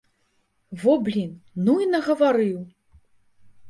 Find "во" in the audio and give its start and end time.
0.85-0.95